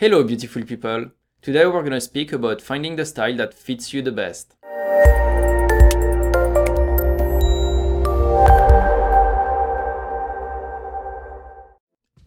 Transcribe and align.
Hello, 0.00 0.22
beautiful 0.22 0.62
people. 0.62 1.06
Today 1.42 1.66
we're 1.66 1.82
to 1.82 2.00
speak 2.00 2.32
about 2.32 2.62
finding 2.62 2.94
the 2.94 3.04
style 3.04 3.34
that 3.38 3.52
fits 3.52 3.92
you 3.92 4.00
the 4.00 4.12
best. 4.12 4.54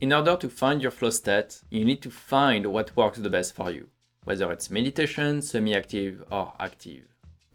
In 0.02 0.12
order 0.12 0.36
to 0.36 0.50
find 0.50 0.82
your 0.82 0.92
flow 0.92 1.12
state, 1.12 1.62
you 1.70 1.86
need 1.86 2.02
to 2.02 2.12
find 2.12 2.66
what 2.66 2.94
works 2.98 3.20
the 3.20 3.30
best 3.30 3.56
for 3.56 3.72
you, 3.72 3.88
whether 4.26 4.52
it's 4.52 4.70
meditation, 4.70 5.42
semi 5.42 5.74
active, 5.74 6.26
or 6.30 6.52
active. 6.60 7.06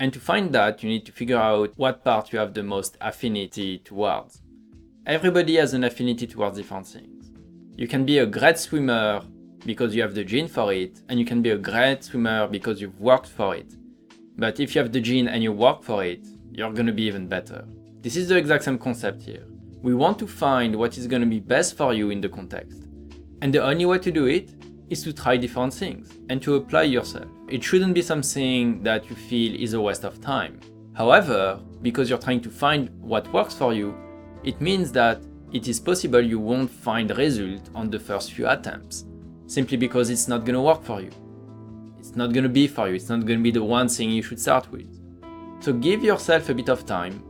And 0.01 0.15
to 0.15 0.19
find 0.19 0.51
that, 0.55 0.83
you 0.83 0.89
need 0.89 1.05
to 1.05 1.13
figure 1.13 1.37
out 1.37 1.75
what 1.77 2.05
part 2.05 2.33
you 2.33 2.39
have 2.39 2.55
the 2.55 2.63
most 2.63 2.97
affinity 3.03 3.81
towards. 3.81 4.41
Everybody 5.05 5.57
has 5.57 5.75
an 5.75 5.85
affinity 5.85 6.27
towards 6.27 6.57
different 6.57 6.87
things. 6.87 7.33
You 7.77 7.87
can 7.87 8.07
be 8.07 8.17
a 8.17 8.25
great 8.25 8.57
swimmer 8.57 9.21
because 9.67 9.95
you 9.95 10.01
have 10.01 10.15
the 10.15 10.25
gene 10.25 10.49
for 10.49 10.73
it, 10.73 11.03
and 11.09 11.19
you 11.19 11.27
can 11.27 11.43
be 11.43 11.51
a 11.51 11.59
great 11.59 12.05
swimmer 12.05 12.47
because 12.47 12.81
you've 12.81 12.99
worked 13.01 13.27
for 13.27 13.55
it. 13.55 13.75
But 14.39 14.61
if 14.61 14.75
you 14.75 14.81
have 14.81 14.93
the 14.93 15.01
gene 15.01 15.29
and 15.29 15.43
you 15.43 15.53
work 15.53 15.83
for 15.83 16.05
it, 16.05 16.27
you're 16.53 16.73
gonna 16.73 16.93
be 16.93 17.03
even 17.03 17.27
better. 17.27 17.67
This 18.01 18.17
is 18.17 18.29
the 18.29 18.37
exact 18.37 18.65
same 18.65 18.79
concept 18.79 19.23
here. 19.23 19.45
We 19.83 19.95
want 19.95 20.19
to 20.21 20.27
find 20.27 20.75
what 20.77 20.97
is 20.97 21.07
gonna 21.07 21.27
be 21.27 21.41
best 21.41 21.77
for 21.77 21.93
you 21.93 22.11
in 22.11 22.21
the 22.21 22.29
context. 22.29 22.85
And 23.43 23.53
the 23.53 23.63
only 23.63 23.85
way 23.85 23.99
to 23.99 24.11
do 24.11 24.27
it 24.27 24.53
is 24.89 25.03
to 25.03 25.13
try 25.13 25.37
different 25.37 25.75
things 25.75 26.13
and 26.31 26.41
to 26.43 26.55
apply 26.55 26.85
yourself. 26.85 27.27
It 27.49 27.63
shouldn't 27.63 27.95
be 27.95 28.03
something 28.03 28.83
that 28.85 29.11
you 29.11 29.17
feel 29.17 29.61
is 29.61 29.75
a 29.75 29.81
waste 29.81 30.05
of 30.05 30.21
time. 30.21 30.61
However, 30.95 31.61
because 31.83 32.09
you're 32.09 32.19
trying 32.19 32.41
to 32.43 32.51
find 32.51 32.89
what 33.01 33.31
works 33.33 33.55
for 33.55 33.75
you, 33.75 33.95
it 34.45 34.61
means 34.61 34.93
that 34.93 35.21
it 35.53 35.69
is 35.69 35.81
possible 35.81 36.21
you 36.21 36.39
won't 36.39 36.71
find 36.71 37.17
result 37.17 37.69
on 37.75 37.91
the 37.91 37.99
first 37.99 38.33
few 38.33 38.49
attempts, 38.49 39.05
simply 39.47 39.77
because 39.77 40.11
it's 40.11 40.29
not 40.29 40.45
gonna 40.45 40.63
work 40.63 40.83
for 40.83 41.01
you. 41.01 41.11
It's 41.99 42.17
not 42.17 42.33
gonna 42.33 42.49
be 42.49 42.67
for 42.67 42.89
you, 42.89 42.95
it's 42.95 43.09
not 43.09 43.25
gonna 43.27 43.41
be 43.41 43.51
the 43.51 43.63
one 43.63 43.89
thing 43.89 44.11
you 44.11 44.23
should 44.23 44.41
start 44.41 44.71
with. 44.71 44.89
So 45.61 45.73
give 45.73 46.05
yourself 46.05 46.49
a 46.49 46.55
bit 46.55 46.69
of 46.69 46.87
time, 46.87 47.23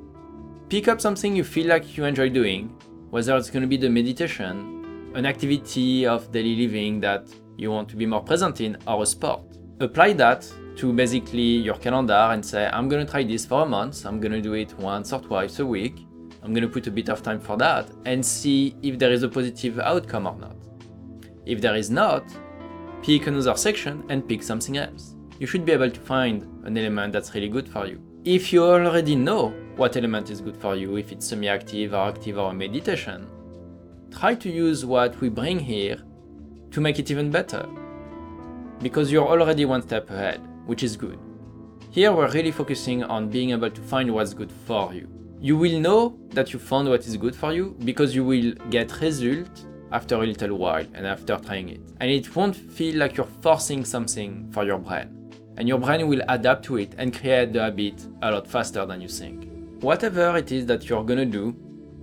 pick 0.69 0.89
up 0.89 1.01
something 1.01 1.35
you 1.35 1.45
feel 1.45 1.67
like 1.69 1.97
you 1.97 2.05
enjoy 2.05 2.29
doing, 2.29 2.69
whether 3.11 3.37
it's 3.37 3.51
gonna 3.51 3.67
be 3.67 3.77
the 3.77 3.89
meditation, 3.89 5.11
an 5.15 5.27
activity 5.27 6.07
of 6.07 6.31
daily 6.33 6.57
living 6.67 7.01
that 7.01 7.29
you 7.57 7.71
want 7.71 7.89
to 7.89 7.97
be 7.97 8.07
more 8.07 8.23
present 8.23 8.61
in, 8.61 8.77
or 8.87 9.03
a 9.03 9.07
sport. 9.07 9.41
Apply 9.81 10.12
that 10.15 10.51
to 10.77 10.93
basically 10.93 11.41
your 11.41 11.77
calendar 11.77 12.29
and 12.33 12.45
say, 12.45 12.69
I'm 12.73 12.89
gonna 12.89 13.07
try 13.07 13.25
this 13.25 13.47
for 13.47 13.62
a 13.62 13.67
month, 13.67 14.05
I'm 14.05 14.21
gonna 14.21 14.43
do 14.43 14.55
it 14.55 14.79
once 14.79 15.12
or 15.12 15.21
twice 15.21 15.59
a 15.61 15.67
week, 15.67 16.07
I'm 16.47 16.55
going 16.55 16.62
to 16.62 16.69
put 16.69 16.87
a 16.87 16.93
bit 16.93 17.09
of 17.09 17.25
time 17.25 17.41
for 17.41 17.57
that 17.57 17.91
and 18.05 18.25
see 18.25 18.77
if 18.81 19.01
there 19.01 19.11
is 19.11 19.25
a 19.25 19.29
positive 19.29 19.81
outcome 19.81 20.29
or 20.29 20.37
not. 20.37 20.55
If 21.47 21.61
there 21.61 21.77
is 21.77 21.91
not, 21.91 22.25
pick 23.03 23.29
another 23.29 23.57
section 23.57 24.03
and 24.09 24.29
pick 24.29 24.43
something 24.43 24.77
else. 24.77 25.15
You 25.39 25.47
should 25.47 25.65
be 25.65 25.71
able 25.71 25.91
to 25.91 26.01
find 26.01 26.43
an 26.65 26.77
element 26.77 27.13
that's 27.13 27.33
really 27.35 27.49
good 27.49 27.69
for 27.69 27.87
you. 27.87 28.03
If 28.25 28.53
you 28.53 28.65
already 28.65 29.15
know 29.15 29.51
what 29.77 29.97
element 29.97 30.29
is 30.29 30.41
good 30.41 30.57
for 30.57 30.75
you, 30.75 30.97
if 30.97 31.13
it's 31.13 31.29
semi-active 31.29 31.95
or 31.95 32.09
active 32.09 32.37
or 32.37 32.53
meditation, 32.53 33.29
try 34.11 34.35
to 34.35 34.51
use 34.51 34.85
what 34.85 35.21
we 35.21 35.29
bring 35.29 35.61
here 35.61 35.99
to 36.73 36.81
make 36.81 36.99
it 36.99 37.13
even 37.13 37.31
better. 37.31 37.65
Because 38.83 39.13
you're 39.13 39.29
already 39.29 39.67
one 39.67 39.83
step 39.83 40.11
ahead, 40.11 40.41
which 40.67 40.83
is 40.83 40.97
good. 40.97 41.19
Here 41.91 42.13
we're 42.13 42.33
really 42.33 42.51
focusing 42.51 43.05
on 43.05 43.31
being 43.31 43.51
able 43.51 43.71
to 43.71 43.81
find 43.83 44.13
what's 44.13 44.35
good 44.35 44.51
for 44.51 44.93
you. 44.93 45.09
You 45.41 45.57
will 45.57 45.79
know 45.79 46.19
that 46.31 46.53
you 46.53 46.59
found 46.59 46.89
what 46.89 47.07
is 47.07 47.17
good 47.17 47.37
for 47.37 47.53
you 47.53 47.77
because 47.85 48.17
you 48.17 48.25
will 48.25 48.53
get 48.71 49.01
result 49.01 49.65
after 49.92 50.17
a 50.17 50.27
little 50.27 50.56
while 50.59 50.84
and 50.95 51.06
after 51.06 51.37
trying 51.37 51.69
it. 51.69 51.81
And 52.01 52.11
it 52.11 52.34
won't 52.34 52.56
feel 52.56 52.97
like 52.97 53.17
you're 53.17 53.29
forcing 53.41 53.84
something 53.84 54.51
for 54.53 54.65
your 54.65 54.78
brain. 54.78 55.12
And 55.56 55.69
your 55.69 55.78
brain 55.78 56.06
will 56.06 56.23
adapt 56.28 56.65
to 56.67 56.77
it 56.77 56.95
and 56.98 57.17
create 57.19 57.53
the 57.53 57.62
habit 57.62 58.06
a 58.23 58.31
lot 58.31 58.47
faster 58.47 58.84
than 58.84 59.01
you 59.01 59.09
think. 59.09 59.48
Whatever 59.81 60.37
it 60.37 60.53
is 60.53 60.66
that 60.66 60.88
you're 60.88 61.05
gonna 61.05 61.25
do, 61.25 61.55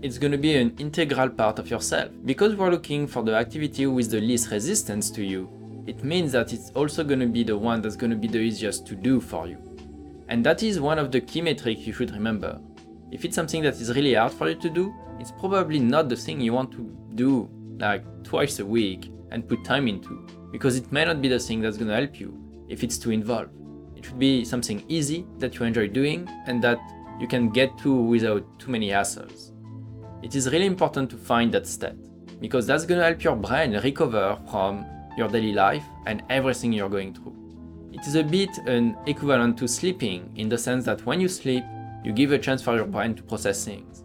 it's 0.02 0.18
gonna 0.18 0.38
be 0.38 0.56
an 0.56 0.75
integral 0.80 1.30
part 1.30 1.59
of 1.59 1.69
yourself. 1.69 2.12
Because 2.25 2.56
we're 2.56 2.72
looking 2.72 3.08
for 3.08 3.24
the 3.24 3.35
activity 3.35 3.85
with 3.85 4.12
the 4.12 4.19
least 4.19 4.52
resistance 4.52 5.09
to 5.12 5.24
you, 5.24 5.50
it 5.85 6.03
means 6.03 6.31
that 6.31 6.53
it's 6.53 6.72
also 6.72 7.03
gonna 7.03 7.28
be 7.28 7.44
the 7.44 7.58
one 7.58 7.81
that's 7.81 7.96
gonna 7.96 8.16
be 8.16 8.28
the 8.28 8.40
easiest 8.40 8.88
to 8.88 8.96
do 8.96 9.19
for 9.19 9.47
you. 9.47 9.58
And 10.29 10.46
that 10.46 10.63
is 10.63 10.79
one 10.79 10.97
of 10.97 11.12
the 11.12 11.22
key 11.22 11.41
metrics 11.41 11.81
you 11.81 11.94
should 11.94 12.12
remember. 12.12 12.59
If 13.12 13.25
it's 13.25 13.35
something 13.35 13.62
that 13.63 13.75
is 13.75 13.94
really 13.96 14.16
hard 14.16 14.31
for 14.31 14.50
you 14.50 14.56
to 14.56 14.69
do, 14.69 14.94
it's 15.19 15.31
probably 15.31 15.79
not 15.79 16.09
the 16.09 16.16
thing 16.16 16.41
you 16.41 16.53
want 16.53 16.72
to 16.72 16.90
do 17.16 17.50
like 17.79 18.03
twice 18.23 18.59
a 18.59 18.66
week 18.66 19.11
and 19.31 19.47
put 19.47 19.63
time 19.63 19.88
into, 19.88 20.28
because 20.51 20.75
it 20.75 20.91
may 20.91 21.06
not 21.06 21.22
be 21.22 21.28
the 21.28 21.39
thing 21.39 21.61
that's 21.61 21.78
gonna 21.78 21.95
help 21.95 22.19
you 22.19 22.38
if 22.69 22.84
it's 22.84 22.97
too 22.97 23.11
involved. 23.11 23.51
It 23.95 24.06
should 24.06 24.19
be 24.19 24.45
something 24.45 24.84
easy 24.88 25.25
that 25.39 25.56
you 25.56 25.66
enjoy 25.66 25.88
doing 25.88 26.28
and 26.47 26.63
that 26.63 26.79
you 27.19 27.28
can 27.28 27.50
get 27.50 27.78
to 27.79 27.94
without 27.94 28.44
too 28.59 28.72
many 28.72 28.89
hassles. 28.89 29.51
It 30.22 30.35
is 30.35 30.50
really 30.51 30.66
important 30.66 31.09
to 31.11 31.17
find 31.17 31.51
that 31.53 31.67
state, 31.67 31.95
because 32.39 32.66
that's 32.67 32.85
gonna 32.85 33.03
help 33.03 33.23
your 33.23 33.35
brain 33.35 33.73
recover 33.84 34.38
from 34.50 34.85
your 35.17 35.28
daily 35.28 35.53
life 35.53 35.84
and 36.05 36.23
everything 36.29 36.73
you're 36.73 36.90
going 36.90 37.13
through. 37.13 37.35
It 37.91 38.07
is 38.07 38.16
a 38.16 38.23
bit 38.23 38.50
an 38.66 38.97
equivalent 39.05 39.57
to 39.59 39.67
sleeping 39.67 40.31
in 40.35 40.50
the 40.50 40.57
sense 40.57 40.85
that 40.85 41.05
when 41.05 41.22
you 41.22 41.28
sleep, 41.28 41.63
you 42.03 42.11
give 42.11 42.31
a 42.31 42.40
chance 42.40 42.61
for 42.61 42.75
your 42.75 42.85
brain 42.85 43.16
to 43.16 43.23
process 43.23 43.63
things. 43.63 44.03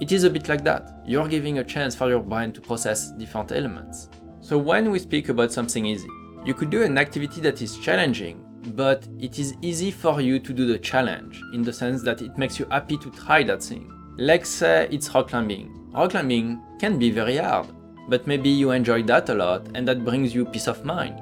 It 0.00 0.12
is 0.12 0.22
a 0.22 0.30
bit 0.30 0.48
like 0.48 0.62
that. 0.62 1.02
You're 1.04 1.26
giving 1.26 1.58
a 1.58 1.64
chance 1.64 1.96
for 1.96 2.08
your 2.08 2.20
brain 2.20 2.52
to 2.52 2.60
process 2.60 3.10
different 3.10 3.50
elements. 3.50 4.08
So 4.40 4.56
when 4.56 4.92
we 4.92 5.00
speak 5.00 5.28
about 5.28 5.50
something 5.50 5.84
easy, 5.84 6.08
you 6.44 6.54
could 6.54 6.70
do 6.70 6.84
an 6.84 6.96
activity 6.96 7.40
that 7.40 7.60
is 7.62 7.76
challenging, 7.78 8.44
but 8.76 9.08
it 9.18 9.40
is 9.40 9.56
easy 9.60 9.90
for 9.90 10.20
you 10.20 10.38
to 10.38 10.52
do 10.52 10.66
the 10.66 10.78
challenge 10.78 11.42
in 11.52 11.62
the 11.62 11.72
sense 11.72 12.04
that 12.04 12.22
it 12.22 12.38
makes 12.38 12.60
you 12.60 12.66
happy 12.70 12.96
to 12.96 13.10
try 13.10 13.42
that 13.42 13.60
thing. 13.60 13.92
Let's 14.16 14.48
say 14.48 14.86
it's 14.88 15.12
rock 15.12 15.30
climbing. 15.30 15.90
Rock 15.92 16.12
climbing 16.12 16.62
can 16.78 16.96
be 16.96 17.10
very 17.10 17.38
hard, 17.38 17.66
but 18.08 18.24
maybe 18.24 18.50
you 18.50 18.70
enjoy 18.70 19.02
that 19.02 19.28
a 19.30 19.34
lot 19.34 19.66
and 19.74 19.86
that 19.88 20.04
brings 20.04 20.32
you 20.32 20.44
peace 20.44 20.68
of 20.68 20.84
mind 20.84 21.20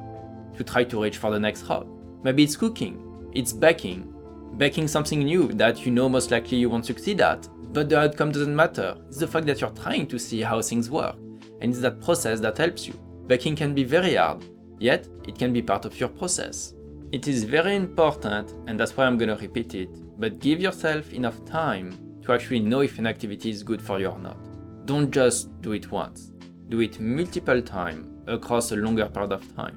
to 0.58 0.62
try 0.62 0.84
to 0.84 1.02
reach 1.02 1.16
for 1.16 1.30
the 1.30 1.40
next 1.40 1.62
rock. 1.64 1.86
Maybe 2.22 2.44
it's 2.44 2.56
cooking, 2.56 3.30
it's 3.32 3.54
baking, 3.54 4.12
baking 4.56 4.88
something 4.88 5.20
new 5.20 5.48
that 5.48 5.84
you 5.84 5.92
know 5.92 6.08
most 6.08 6.30
likely 6.30 6.58
you 6.58 6.70
won't 6.70 6.86
succeed 6.86 7.20
at, 7.20 7.48
but 7.72 7.88
the 7.88 7.98
outcome 7.98 8.32
doesn't 8.32 8.56
matter. 8.56 8.96
It's 9.08 9.18
the 9.18 9.26
fact 9.26 9.46
that 9.46 9.60
you're 9.60 9.70
trying 9.70 10.06
to 10.08 10.18
see 10.18 10.40
how 10.40 10.62
things 10.62 10.90
work, 10.90 11.16
and 11.60 11.70
it's 11.70 11.80
that 11.80 12.00
process 12.00 12.40
that 12.40 12.58
helps 12.58 12.86
you. 12.86 12.94
Baking 13.26 13.56
can 13.56 13.74
be 13.74 13.84
very 13.84 14.14
hard, 14.14 14.44
yet 14.78 15.08
it 15.26 15.38
can 15.38 15.52
be 15.52 15.62
part 15.62 15.84
of 15.84 15.98
your 16.00 16.08
process. 16.08 16.74
It 17.12 17.28
is 17.28 17.44
very 17.44 17.76
important, 17.76 18.54
and 18.66 18.78
that's 18.78 18.96
why 18.96 19.04
I'm 19.04 19.18
gonna 19.18 19.36
repeat 19.36 19.74
it, 19.74 19.90
but 20.18 20.38
give 20.38 20.60
yourself 20.60 21.12
enough 21.12 21.44
time 21.44 21.96
to 22.22 22.32
actually 22.32 22.60
know 22.60 22.80
if 22.80 22.98
an 22.98 23.06
activity 23.06 23.50
is 23.50 23.62
good 23.62 23.80
for 23.80 24.00
you 24.00 24.08
or 24.08 24.18
not. 24.18 24.38
Don't 24.86 25.10
just 25.10 25.60
do 25.60 25.72
it 25.72 25.90
once. 25.90 26.32
Do 26.68 26.80
it 26.80 26.98
multiple 26.98 27.62
times 27.62 28.06
across 28.26 28.72
a 28.72 28.76
longer 28.76 29.06
period 29.06 29.32
of 29.32 29.54
time. 29.54 29.76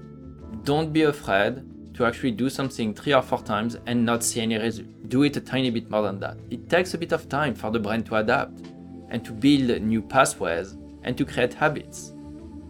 Don't 0.63 0.91
be 0.91 1.03
afraid 1.03 1.63
to 1.99 2.05
actually 2.05 2.31
do 2.31 2.49
something 2.49 2.93
three 2.93 3.13
or 3.13 3.21
four 3.21 3.41
times 3.41 3.75
and 3.85 4.05
not 4.05 4.23
see 4.23 4.39
any 4.39 4.57
result. 4.57 4.87
Do 5.09 5.23
it 5.23 5.35
a 5.35 5.41
tiny 5.41 5.69
bit 5.69 5.91
more 5.91 6.03
than 6.03 6.17
that. 6.21 6.37
It 6.49 6.69
takes 6.69 6.93
a 6.93 6.97
bit 6.97 7.11
of 7.11 7.27
time 7.27 7.53
for 7.53 7.71
the 7.71 7.79
brain 7.79 8.03
to 8.03 8.15
adapt 8.15 8.61
and 9.09 9.25
to 9.25 9.33
build 9.33 9.81
new 9.81 10.01
pathways 10.01 10.77
and 11.03 11.17
to 11.17 11.25
create 11.25 11.53
habits. 11.53 12.13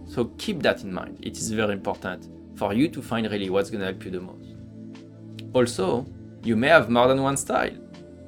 So 0.07 0.25
keep 0.39 0.63
that 0.63 0.81
in 0.81 0.91
mind. 0.91 1.19
It 1.21 1.37
is 1.37 1.51
very 1.51 1.73
important 1.73 2.27
for 2.57 2.73
you 2.73 2.87
to 2.87 3.03
find 3.03 3.29
really 3.29 3.51
what's 3.51 3.69
going 3.69 3.81
to 3.81 3.85
help 3.85 4.03
you 4.03 4.09
the 4.09 4.19
most. 4.19 4.55
Also, 5.53 6.07
you 6.43 6.55
may 6.55 6.69
have 6.69 6.89
more 6.89 7.07
than 7.07 7.21
one 7.21 7.37
style. 7.37 7.77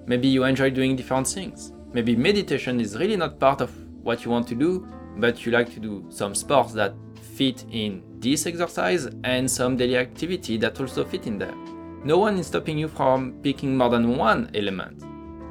Maybe 0.06 0.28
you 0.28 0.44
enjoy 0.44 0.70
doing 0.70 0.96
different 0.96 1.28
things. 1.28 1.74
Maybe 1.94 2.16
meditation 2.16 2.80
is 2.80 2.96
really 2.96 3.18
not 3.18 3.40
part 3.40 3.62
of 3.62 3.72
what 4.04 4.24
you 4.24 4.30
want 4.30 4.48
to 4.50 4.56
do, 4.56 4.88
but 5.18 5.48
you 5.48 5.52
like 5.52 5.74
to 5.74 5.80
do 5.80 6.06
some 6.10 6.36
sports 6.36 6.74
that 6.74 6.94
fit 7.36 7.66
in 7.72 8.04
this 8.22 8.46
exercise 8.46 9.08
and 9.24 9.50
some 9.50 9.76
daily 9.76 9.98
activity 9.98 10.56
that 10.58 10.80
also 10.80 11.04
fit 11.04 11.26
in 11.26 11.38
there. 11.40 11.56
No 12.04 12.18
one 12.20 12.38
is 12.38 12.48
stopping 12.48 12.78
you 12.78 12.88
from 12.88 13.34
picking 13.42 13.76
more 13.76 13.90
than 13.90 14.18
one 14.18 14.52
element. 14.54 15.04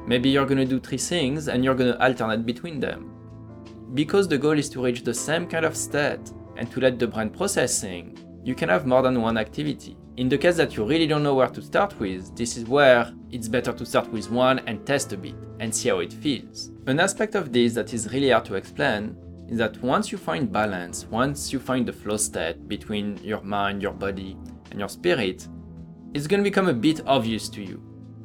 Maybe 0.07 0.29
you're 0.29 0.45
gonna 0.45 0.65
do 0.65 0.79
three 0.79 0.97
things 0.97 1.47
and 1.47 1.63
you're 1.63 1.75
gonna 1.75 1.97
alternate 1.99 2.45
between 2.45 2.79
them. 2.79 3.11
Because 3.93 4.27
the 4.27 4.37
goal 4.37 4.57
is 4.57 4.69
to 4.69 4.83
reach 4.83 5.03
the 5.03 5.13
same 5.13 5.47
kind 5.47 5.65
of 5.65 5.75
state 5.75 6.31
and 6.55 6.71
to 6.71 6.79
let 6.79 6.97
the 6.97 7.07
brain 7.07 7.29
process 7.29 7.81
things, 7.81 8.19
you 8.43 8.55
can 8.55 8.69
have 8.69 8.87
more 8.87 9.01
than 9.01 9.21
one 9.21 9.37
activity. 9.37 9.97
In 10.17 10.29
the 10.29 10.37
case 10.37 10.57
that 10.57 10.75
you 10.75 10.85
really 10.85 11.07
don't 11.07 11.23
know 11.23 11.35
where 11.35 11.49
to 11.49 11.61
start 11.61 11.99
with, 11.99 12.35
this 12.35 12.57
is 12.57 12.65
where 12.65 13.13
it's 13.31 13.47
better 13.47 13.73
to 13.73 13.85
start 13.85 14.11
with 14.11 14.31
one 14.31 14.59
and 14.59 14.85
test 14.85 15.13
a 15.13 15.17
bit 15.17 15.35
and 15.59 15.73
see 15.73 15.89
how 15.89 15.99
it 15.99 16.13
feels. 16.13 16.71
An 16.87 16.99
aspect 16.99 17.35
of 17.35 17.51
this 17.51 17.73
that 17.75 17.93
is 17.93 18.11
really 18.11 18.29
hard 18.29 18.45
to 18.45 18.55
explain 18.55 19.15
is 19.51 19.59
that 19.59 19.79
once 19.83 20.11
you 20.11 20.17
find 20.17 20.51
balance, 20.51 21.05
once 21.11 21.53
you 21.53 21.59
find 21.59 21.87
the 21.87 21.93
flow 21.93 22.17
state 22.17 22.67
between 22.67 23.19
your 23.23 23.41
mind, 23.41 23.83
your 23.83 23.93
body, 23.93 24.35
and 24.71 24.79
your 24.79 24.89
spirit, 24.89 25.47
it's 26.15 26.25
gonna 26.25 26.41
become 26.41 26.67
a 26.67 26.73
bit 26.73 27.01
obvious 27.05 27.47
to 27.49 27.61
you. 27.61 27.79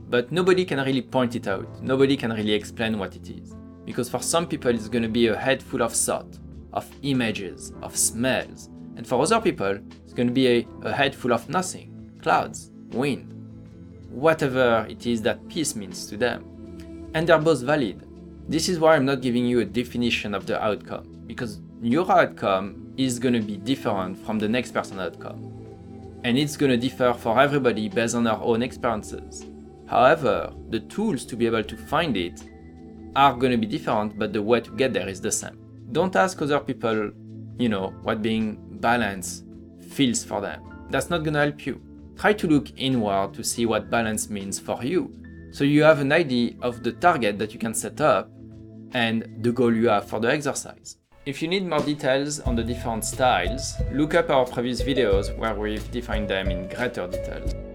But 0.08 0.32
nobody 0.32 0.64
can 0.64 0.78
really 0.78 1.02
point 1.02 1.36
it 1.36 1.46
out, 1.46 1.82
nobody 1.82 2.16
can 2.16 2.32
really 2.32 2.52
explain 2.52 2.98
what 2.98 3.14
it 3.14 3.28
is. 3.28 3.54
Because 3.84 4.08
for 4.08 4.22
some 4.22 4.46
people, 4.46 4.70
it's 4.70 4.88
gonna 4.88 5.08
be 5.08 5.26
a 5.26 5.36
head 5.36 5.62
full 5.62 5.82
of 5.82 5.92
thought, 5.92 6.38
of 6.72 6.88
images, 7.02 7.74
of 7.82 7.94
smells, 7.94 8.70
and 8.96 9.06
for 9.06 9.20
other 9.20 9.40
people, 9.40 9.78
it's 10.04 10.14
going 10.14 10.26
to 10.26 10.32
be 10.32 10.48
a, 10.48 10.66
a 10.82 10.92
head 10.92 11.14
full 11.14 11.32
of 11.32 11.48
nothing, 11.48 12.18
clouds, 12.22 12.70
wind, 12.90 13.32
whatever 14.10 14.86
it 14.88 15.06
is 15.06 15.20
that 15.22 15.46
peace 15.48 15.76
means 15.76 16.06
to 16.06 16.16
them. 16.16 17.10
And 17.14 17.28
they're 17.28 17.38
both 17.38 17.60
valid. 17.60 18.02
This 18.48 18.68
is 18.68 18.78
why 18.78 18.96
I'm 18.96 19.04
not 19.04 19.20
giving 19.20 19.44
you 19.44 19.60
a 19.60 19.64
definition 19.64 20.34
of 20.34 20.46
the 20.46 20.62
outcome, 20.62 21.15
because 21.26 21.60
your 21.82 22.10
outcome 22.10 22.92
is 22.96 23.18
going 23.18 23.34
to 23.34 23.40
be 23.40 23.56
different 23.56 24.16
from 24.24 24.38
the 24.38 24.48
next 24.48 24.72
person's 24.72 25.00
outcome. 25.00 25.52
And 26.24 26.38
it's 26.38 26.56
going 26.56 26.70
to 26.70 26.76
differ 26.76 27.12
for 27.12 27.38
everybody 27.40 27.88
based 27.88 28.14
on 28.14 28.24
their 28.24 28.34
own 28.34 28.62
experiences. 28.62 29.46
However, 29.86 30.52
the 30.70 30.80
tools 30.80 31.24
to 31.26 31.36
be 31.36 31.46
able 31.46 31.62
to 31.62 31.76
find 31.76 32.16
it 32.16 32.42
are 33.14 33.34
going 33.34 33.52
to 33.52 33.58
be 33.58 33.66
different, 33.66 34.18
but 34.18 34.32
the 34.32 34.42
way 34.42 34.60
to 34.60 34.70
get 34.72 34.92
there 34.92 35.08
is 35.08 35.20
the 35.20 35.30
same. 35.30 35.58
Don't 35.92 36.14
ask 36.16 36.40
other 36.42 36.60
people, 36.60 37.10
you 37.58 37.68
know, 37.68 37.94
what 38.02 38.22
being 38.22 38.58
balanced 38.80 39.44
feels 39.90 40.24
for 40.24 40.40
them. 40.40 40.88
That's 40.90 41.10
not 41.10 41.22
going 41.22 41.34
to 41.34 41.40
help 41.40 41.64
you. 41.66 41.80
Try 42.16 42.32
to 42.32 42.46
look 42.46 42.68
inward 42.76 43.34
to 43.34 43.44
see 43.44 43.66
what 43.66 43.90
balance 43.90 44.28
means 44.28 44.58
for 44.58 44.82
you. 44.84 45.12
So 45.52 45.64
you 45.64 45.82
have 45.84 46.00
an 46.00 46.12
idea 46.12 46.54
of 46.60 46.82
the 46.82 46.92
target 46.92 47.38
that 47.38 47.52
you 47.52 47.58
can 47.58 47.74
set 47.74 48.00
up 48.00 48.30
and 48.92 49.26
the 49.40 49.52
goal 49.52 49.74
you 49.74 49.88
have 49.88 50.08
for 50.08 50.20
the 50.20 50.30
exercise. 50.30 50.96
If 51.26 51.42
you 51.42 51.48
need 51.48 51.66
more 51.66 51.80
details 51.80 52.38
on 52.38 52.54
the 52.54 52.62
different 52.62 53.04
styles, 53.04 53.74
look 53.90 54.14
up 54.14 54.30
our 54.30 54.44
previous 54.44 54.80
videos 54.80 55.36
where 55.36 55.56
we've 55.56 55.90
defined 55.90 56.30
them 56.30 56.52
in 56.52 56.68
greater 56.68 57.08
detail. 57.08 57.65